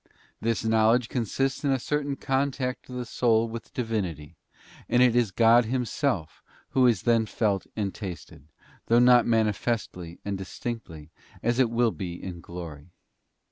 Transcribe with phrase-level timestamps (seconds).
[0.41, 4.35] This knowledge consists in a certain contact of the soul with the Divinity,
[4.89, 8.47] and it is God Himself Who is then felt and tasted,
[8.87, 11.11] though not manifestly and distinctly,
[11.43, 12.89] as it will be in glory.